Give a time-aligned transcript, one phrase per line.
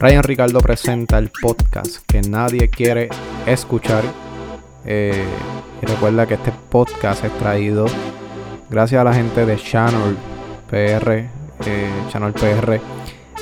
[0.00, 3.08] Ryan Ricardo presenta el podcast que nadie quiere
[3.46, 4.04] escuchar.
[4.84, 5.24] Eh,
[5.82, 7.86] y recuerda que este podcast es traído
[8.70, 10.16] gracias a la gente de Channel
[10.70, 11.10] PR.
[11.66, 12.80] Eh, Channel PR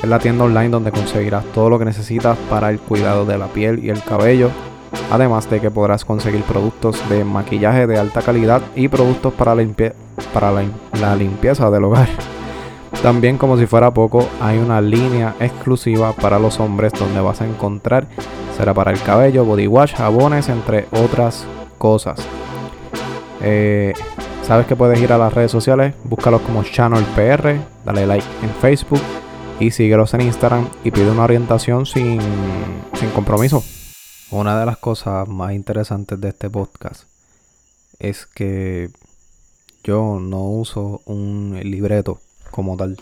[0.03, 3.49] es la tienda online donde conseguirás todo lo que necesitas para el cuidado de la
[3.49, 4.51] piel y el cabello.
[5.11, 9.55] Además de que podrás conseguir productos de maquillaje de alta calidad y productos para,
[10.33, 10.53] para
[10.99, 12.09] la limpieza del hogar.
[13.03, 17.47] También como si fuera poco, hay una línea exclusiva para los hombres donde vas a
[17.47, 18.07] encontrar
[18.57, 21.45] será para el cabello, body wash, jabones, entre otras
[21.79, 22.19] cosas.
[23.43, 23.93] Eh,
[24.47, 28.51] Sabes que puedes ir a las redes sociales, búscalos como Channel PR, dale like en
[28.61, 29.01] Facebook
[29.59, 32.21] y síguelos en Instagram y pide una orientación sin,
[32.95, 33.65] sin compromiso.
[34.31, 37.09] Una de las cosas más interesantes de este podcast
[37.99, 38.91] es que
[39.83, 42.21] yo no uso un libreto
[42.57, 42.97] como tal.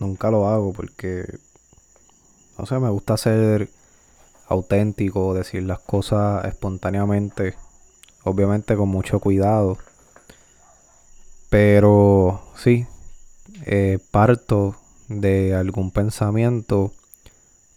[0.00, 1.24] Nunca lo hago porque,
[2.58, 3.70] no sé, me gusta ser
[4.48, 7.54] auténtico, decir las cosas espontáneamente,
[8.24, 9.78] obviamente con mucho cuidado.
[11.50, 12.84] Pero sí,
[13.64, 14.74] eh, parto
[15.08, 16.92] de algún pensamiento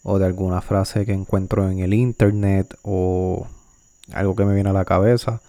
[0.02, 3.46] o de alguna frase que encuentro en el internet o
[4.14, 5.42] algo que me viene a la cabeza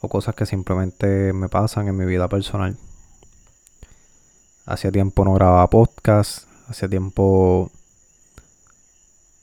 [0.00, 2.76] o cosas que simplemente me pasan en mi vida personal.
[4.66, 6.46] Hacía tiempo no grababa podcast.
[6.68, 7.70] Hacía tiempo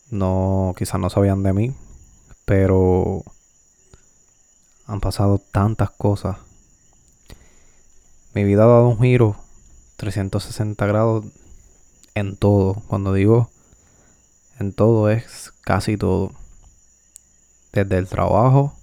[0.09, 1.75] no, quizás no sabían de mí.
[2.45, 3.23] Pero
[4.85, 6.37] han pasado tantas cosas.
[8.33, 9.35] Mi vida ha dado un giro
[9.97, 11.25] 360 grados
[12.15, 12.75] en todo.
[12.87, 13.49] Cuando digo
[14.59, 16.31] en todo es casi todo.
[17.73, 18.73] Desde el trabajo,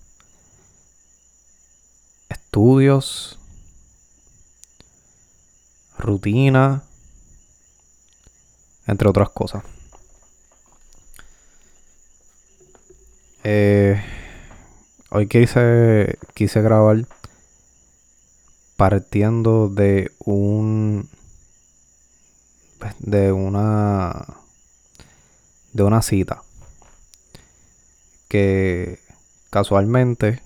[2.28, 3.40] estudios,
[5.98, 6.82] rutina,
[8.86, 9.64] entre otras cosas.
[13.42, 14.02] Eh,
[15.10, 17.06] hoy quise, quise grabar
[18.76, 21.08] partiendo de un
[22.98, 24.26] de una
[25.72, 26.42] de una cita
[28.28, 28.98] que
[29.50, 30.42] casualmente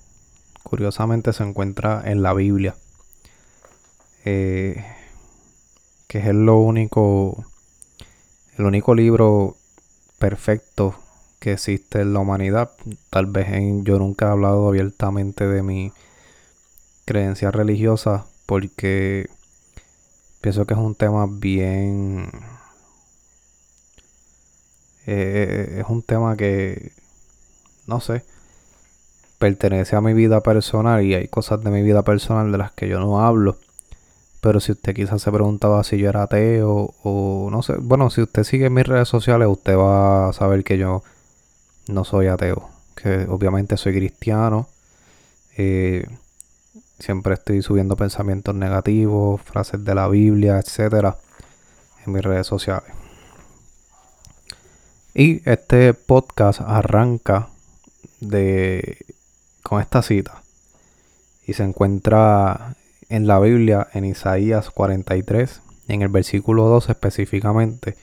[0.63, 2.75] curiosamente se encuentra en la Biblia
[4.25, 4.85] eh,
[6.09, 7.45] que es lo único,
[8.57, 9.55] el único libro
[10.17, 10.95] perfecto
[11.39, 12.71] que existe en la humanidad.
[13.11, 13.47] Tal vez
[13.83, 15.93] yo nunca he hablado abiertamente de mi
[17.05, 19.29] creencia religiosa porque
[20.41, 22.31] pienso que es un tema bien...
[25.05, 26.91] Eh, es un tema que,
[27.85, 28.23] no sé,
[29.37, 32.89] pertenece a mi vida personal y hay cosas de mi vida personal de las que
[32.89, 33.59] yo no hablo.
[34.41, 38.21] Pero si usted quizás se preguntaba si yo era ateo o no sé, bueno, si
[38.21, 41.03] usted sigue mis redes sociales, usted va a saber que yo
[41.87, 44.69] no soy ateo, que obviamente soy cristiano.
[45.57, 46.07] Eh,
[46.99, 51.17] siempre estoy subiendo pensamientos negativos, frases de la Biblia, etcétera,
[52.05, 52.91] en mis redes sociales.
[55.13, 57.49] Y este podcast arranca
[58.21, 58.97] de
[59.63, 60.41] con esta cita
[61.45, 62.75] y se encuentra
[63.09, 67.97] en la Biblia, en Isaías 43, en el versículo 2 específicamente,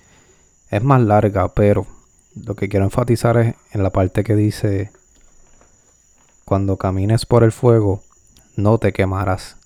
[0.70, 1.86] es más larga, pero
[2.34, 4.90] lo que quiero enfatizar es en la parte que dice,
[6.44, 8.02] cuando camines por el fuego,
[8.56, 9.56] no te quemarás,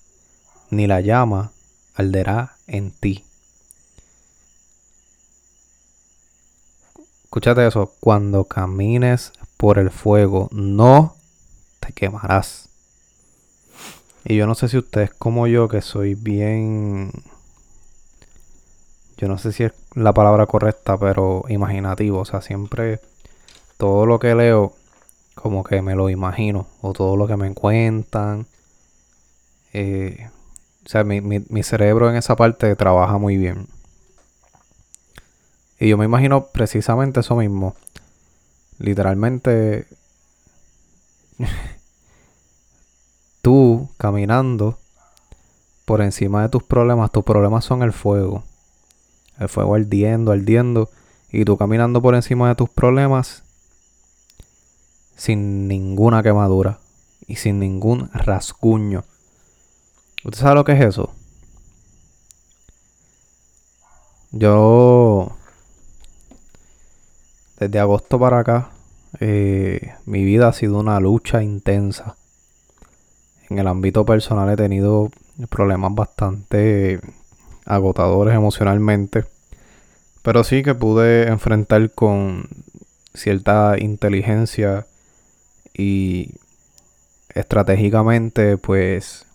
[0.69, 1.51] ni la llama
[1.95, 3.25] arderá en ti.
[7.23, 11.15] Escúchate eso, cuando camines por el fuego, no
[11.79, 12.70] te quemarás.
[14.23, 17.11] Y yo no sé si usted es como yo, que soy bien...
[19.17, 22.19] Yo no sé si es la palabra correcta, pero imaginativo.
[22.19, 22.99] O sea, siempre
[23.77, 24.73] todo lo que leo,
[25.35, 26.67] como que me lo imagino.
[26.81, 28.47] O todo lo que me cuentan.
[29.73, 30.29] Eh,
[30.85, 33.67] o sea, mi, mi cerebro en esa parte trabaja muy bien.
[35.79, 37.75] Y yo me imagino precisamente eso mismo.
[38.77, 39.87] Literalmente...
[43.41, 44.77] tú caminando
[45.85, 48.43] por encima de tus problemas, tus problemas son el fuego.
[49.37, 50.89] El fuego ardiendo, ardiendo.
[51.31, 53.43] Y tú caminando por encima de tus problemas
[55.15, 56.79] sin ninguna quemadura
[57.27, 59.03] y sin ningún rasguño.
[60.23, 61.13] ¿Usted sabe lo que es eso?
[64.31, 65.35] Yo,
[67.59, 68.71] desde agosto para acá,
[69.19, 72.15] eh, mi vida ha sido una lucha intensa
[73.51, 75.11] en el ámbito personal he tenido
[75.49, 77.01] problemas bastante
[77.65, 79.25] agotadores emocionalmente.
[80.21, 82.47] Pero sí que pude enfrentar con
[83.13, 84.87] cierta inteligencia
[85.73, 86.35] y
[87.33, 89.25] estratégicamente pues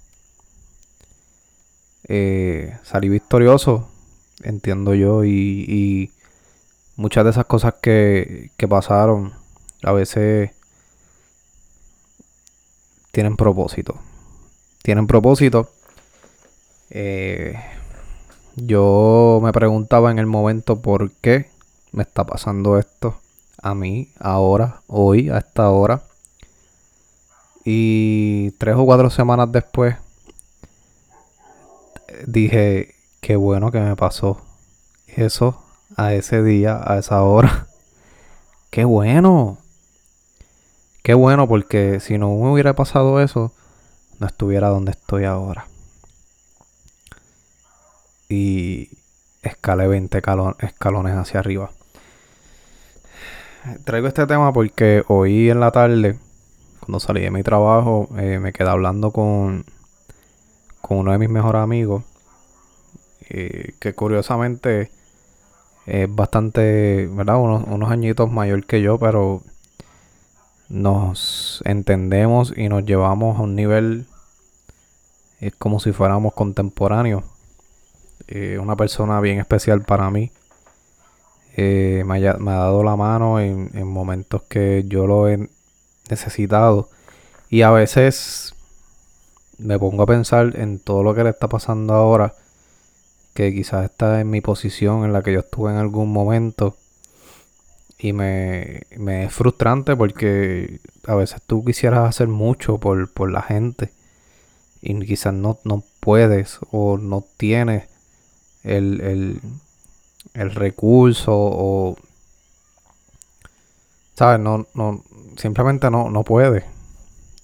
[2.09, 3.91] eh, salí victorioso,
[4.43, 6.11] entiendo yo, y, y
[6.97, 9.35] muchas de esas cosas que, que pasaron
[9.83, 10.53] a veces
[13.13, 13.99] tienen propósito.
[14.87, 15.69] Tienen propósito.
[16.91, 17.61] Eh,
[18.55, 21.51] yo me preguntaba en el momento por qué
[21.91, 23.17] me está pasando esto
[23.61, 26.03] a mí, ahora, hoy, a esta hora.
[27.65, 29.97] Y tres o cuatro semanas después
[32.25, 34.41] dije, qué bueno que me pasó
[35.09, 35.65] eso
[35.97, 37.67] a ese día, a esa hora.
[38.71, 39.59] Qué bueno.
[41.03, 43.53] Qué bueno porque si no me hubiera pasado eso,
[44.19, 45.67] no estuviera donde estoy ahora.
[48.29, 48.91] Y
[49.43, 50.23] escalé 20
[50.61, 51.71] escalones hacia arriba.
[53.85, 56.19] Traigo este tema porque hoy en la tarde,
[56.81, 59.65] cuando salí de mi trabajo, eh, me quedé hablando con,
[60.81, 62.05] con uno de mis mejores amigos.
[63.29, 64.93] Eh, que curiosamente
[65.87, 67.39] es bastante, ¿verdad?
[67.39, 69.43] Unos, unos añitos mayor que yo, pero
[70.69, 74.07] nos entendemos y nos llevamos a un nivel
[75.41, 77.25] es como si fuéramos contemporáneos.
[78.29, 80.31] Eh, una persona bien especial para mí.
[81.57, 85.49] Eh, me, ha, dado la mano en, en, momentos que yo lo he
[86.11, 86.89] necesitado.
[87.49, 88.55] Y a veces
[89.59, 92.35] me pongo a pensar en todo lo que le está pasando ahora.
[93.35, 96.77] Que quizás está en mi posición en la que yo estuve en algún momento.
[97.99, 103.43] Y me, me es frustrante porque a veces tú quisieras hacer mucho por, por la
[103.43, 103.91] gente
[104.83, 107.89] y quizás no, no puedes o no tienes
[108.63, 109.41] el, el,
[110.35, 111.97] el recurso o
[114.15, 115.03] sabes no no
[115.37, 116.65] simplemente no no puedes.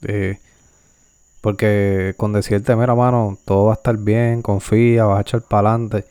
[0.03, 0.39] Eh,
[1.41, 5.71] porque con decirte mira mano todo va a estar bien confía vas a echar para
[5.71, 6.05] adelante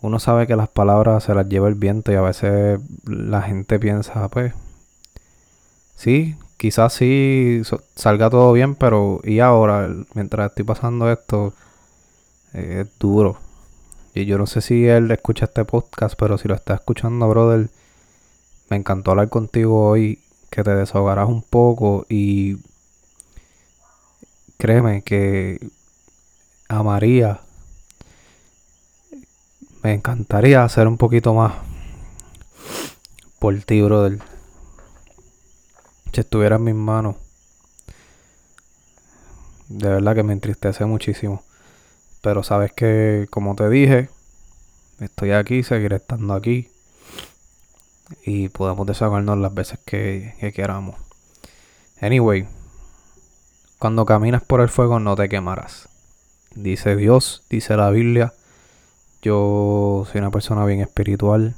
[0.00, 3.78] uno sabe que las palabras se las lleva el viento y a veces la gente
[3.78, 4.54] piensa pues
[5.96, 7.62] sí quizás sí
[7.94, 11.54] salga todo bien, pero y ahora, mientras estoy pasando esto,
[12.52, 13.38] eh, es duro.
[14.14, 17.70] Y yo no sé si él escucha este podcast, pero si lo está escuchando, brother,
[18.68, 22.58] me encantó hablar contigo hoy, que te desahogarás un poco y
[24.58, 25.60] créeme que
[26.68, 27.40] a María
[29.82, 31.54] me encantaría hacer un poquito más
[33.38, 34.18] por ti, brother
[36.12, 37.16] si estuviera en mis manos.
[39.68, 41.42] De verdad que me entristece muchísimo.
[42.22, 44.08] Pero sabes que, como te dije,
[45.00, 46.70] estoy aquí, seguiré estando aquí.
[48.24, 50.96] Y podemos desahogarnos las veces que, que queramos.
[52.00, 52.48] Anyway,
[53.78, 55.88] cuando caminas por el fuego no te quemarás.
[56.54, 58.32] Dice Dios, dice la Biblia.
[59.22, 61.54] Yo soy una persona bien espiritual.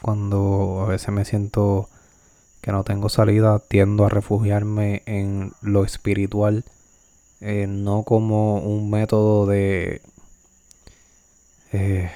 [0.00, 1.88] Cuando a veces me siento
[2.62, 6.64] que no tengo salida, tiendo a refugiarme en lo espiritual,
[7.40, 10.00] eh, no como un método de...
[11.72, 12.10] Eh,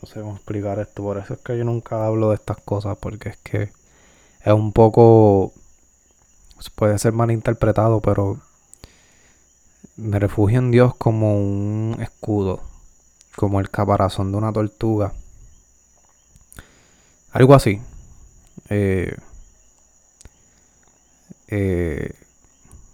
[0.00, 2.96] no sé cómo explicar esto, por eso es que yo nunca hablo de estas cosas,
[2.98, 3.72] porque es que
[4.44, 5.52] es un poco...
[6.76, 8.38] puede ser malinterpretado, pero
[9.96, 12.62] me refugio en Dios como un escudo,
[13.40, 15.14] como el caparazón de una tortuga.
[17.32, 17.80] Algo así.
[18.68, 19.16] Eh,
[21.48, 22.12] eh,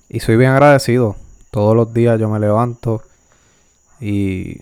[0.08, 1.16] y soy bien agradecido.
[1.50, 3.02] Todos los días yo me levanto
[3.98, 4.60] y,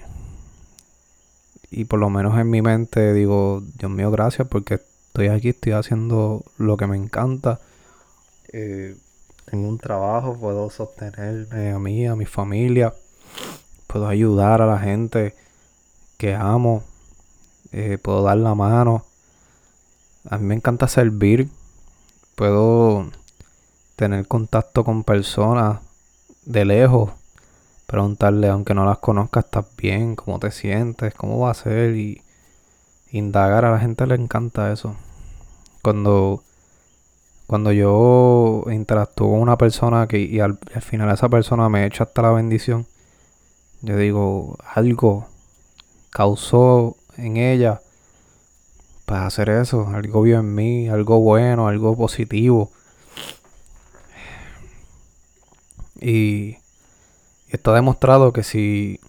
[1.71, 5.73] y por lo menos en mi mente digo, Dios mío, gracias porque estoy aquí, estoy
[5.73, 7.61] haciendo lo que me encanta.
[8.55, 8.97] Eh,
[9.45, 12.95] tengo un trabajo, puedo sostenerme a mí, a mi familia,
[13.87, 15.44] puedo ayudar a la gente
[16.25, 16.83] que amo,
[17.71, 19.05] eh, puedo dar la mano.
[20.31, 21.51] A mí me encanta servir,
[22.35, 23.11] puedo
[23.95, 25.81] tener contacto con personas
[26.47, 27.11] de lejos,
[27.87, 30.17] preguntarle, aunque no las conozcas, ¿estás bien?
[30.17, 31.13] ¿Cómo te sientes?
[31.13, 31.95] ¿Cómo va a ser?
[31.95, 32.23] Y
[33.11, 34.97] indagar, a la gente le encanta eso.
[35.83, 36.43] Cuando,
[37.47, 42.23] cuando yo interactúo con una persona que, y al, final esa persona me echa hasta
[42.23, 42.87] la bendición,
[43.83, 45.34] yo digo, algo
[46.15, 47.83] causó en ella
[49.05, 52.71] para hacer eso, algo vio en mí, algo bueno, algo positivo
[56.01, 56.59] Y
[57.49, 59.01] está demostrado que si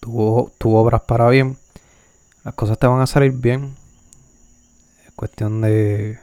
[0.00, 1.56] tú, obras para bien,
[2.42, 3.76] las cosas te van a salir bien.
[5.06, 6.18] Es cuestión de.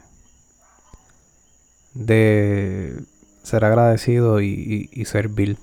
[1.94, 3.02] de
[3.44, 5.58] ser agradecido y, y servir.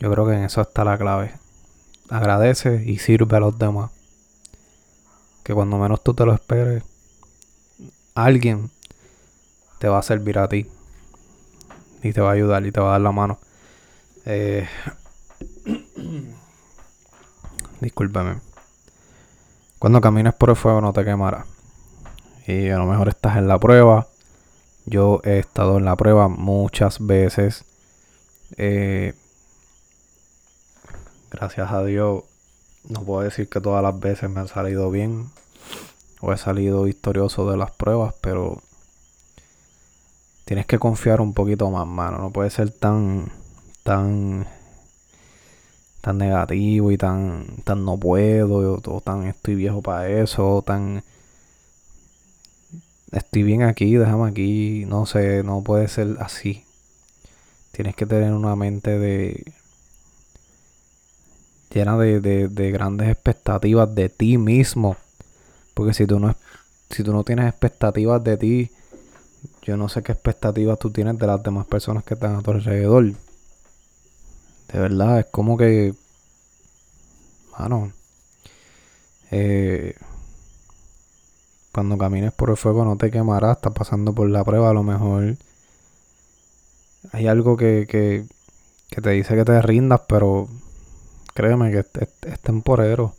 [0.00, 1.41] Yo creo que en eso está la clave.
[2.12, 3.90] Agradece y sirve a los demás.
[5.42, 6.82] Que cuando menos tú te lo esperes,
[8.14, 8.70] alguien
[9.78, 10.66] te va a servir a ti.
[12.02, 13.38] Y te va a ayudar y te va a dar la mano.
[14.26, 14.68] Eh.
[19.78, 21.46] Cuando camines por el fuego no te quemará.
[22.46, 24.06] Y a lo mejor estás en la prueba.
[24.84, 27.64] Yo he estado en la prueba muchas veces.
[28.58, 29.14] Eh,
[31.32, 32.24] gracias a Dios,
[32.88, 35.30] no puedo decir que todas las veces me han salido bien.
[36.20, 38.62] O he salido victorioso de las pruebas, pero
[40.44, 42.18] tienes que confiar un poquito más, mano.
[42.18, 43.32] No puede ser tan,
[43.82, 44.46] tan,
[46.00, 51.02] tan negativo y tan, tan no puedo, o, tan estoy viejo para eso, o tan
[53.10, 54.84] estoy bien aquí, déjame aquí.
[54.86, 56.64] No sé, no puede ser así.
[57.72, 59.52] Tienes que tener una mente de
[61.72, 64.96] llena de, de, de grandes expectativas de ti mismo.
[65.74, 66.34] Porque si tú no
[66.92, 68.70] si tú no tienes expectativas de ti,
[69.62, 72.50] yo no sé qué expectativas tú tienes de las demás personas que están a tu
[72.50, 73.04] alrededor.
[74.72, 75.94] De verdad, es como que.
[77.58, 77.92] Mano.
[79.30, 79.94] Eh,
[81.72, 84.82] cuando camines por el fuego no te quemarás, estás pasando por la prueba a lo
[84.82, 85.36] mejor.
[87.12, 88.26] Hay algo que, que,
[88.90, 90.48] que te dice que te rindas, pero
[91.34, 93.14] créeme que es, temporero.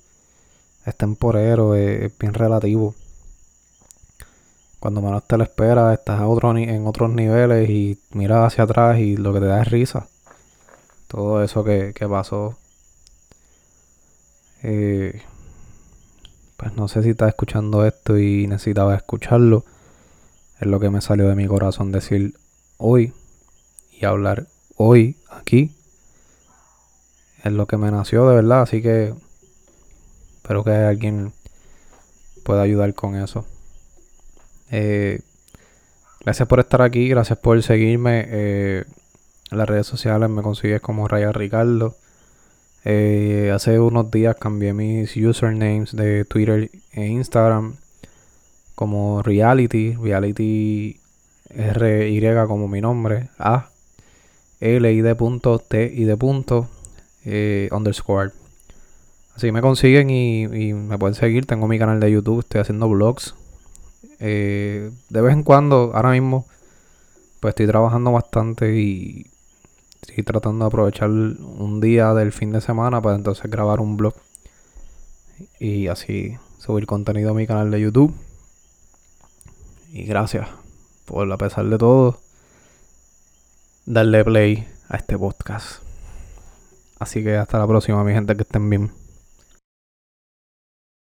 [0.85, 2.93] Es temporero, es bien relativo.
[4.79, 8.99] Cuando menos te lo esperas, estás a otro en otros niveles y miras hacia atrás
[8.99, 10.07] y lo que te da es risa.
[11.07, 12.57] Todo eso que, pasó.
[14.61, 15.21] Eh,
[16.57, 19.63] pues no sé si estás escuchando esto y necesitaba escucharlo.
[20.59, 22.35] Es lo que me salió de mi corazón decir
[22.77, 23.13] hoy
[23.91, 25.71] y hablar hoy aquí.
[27.43, 29.13] Es lo que me nació de verdad, así que
[30.37, 31.33] espero que alguien
[32.43, 33.45] pueda ayudar con eso.
[34.71, 35.19] Eh,
[36.21, 38.25] gracias por estar aquí, gracias por seguirme.
[38.27, 38.85] Eh,
[39.51, 41.95] en las redes sociales me consigues como Raya Ricardo.
[42.85, 47.75] Eh, hace unos días cambié mis usernames de Twitter e Instagram
[48.75, 50.99] como Reality, Reality
[51.49, 53.69] RY como mi nombre, A
[54.59, 56.69] L I D punto T I D punto
[57.71, 58.31] underscore.
[59.35, 61.45] Así me consiguen y, y, me pueden seguir.
[61.45, 63.33] Tengo mi canal de YouTube, estoy haciendo vlogs
[64.25, 66.47] eh, de vez en cuando, ahora mismo,
[67.41, 69.27] pues estoy trabajando bastante y
[70.01, 74.13] estoy tratando de aprovechar un día del fin de semana para entonces grabar un blog
[75.59, 78.13] y así subir contenido a mi canal de YouTube.
[79.91, 80.47] Y gracias
[81.03, 82.17] por, a pesar de todo,
[83.85, 85.82] darle play a este podcast.
[87.03, 88.91] Así que hasta la próxima, mi gente, que estén bien.